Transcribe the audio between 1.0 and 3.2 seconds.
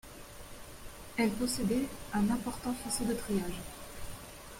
Elle possédait un important faisceau de